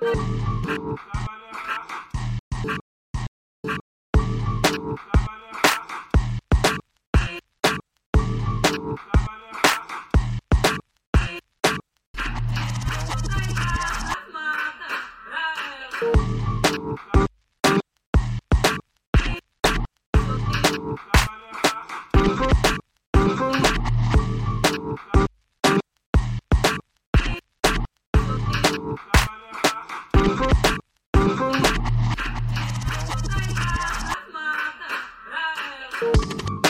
Bye. 0.00 0.40
Thank 30.22 30.40
you. 36.64 36.69